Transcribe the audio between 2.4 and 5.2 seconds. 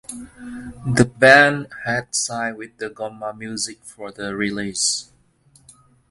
with Goomba Music for the release.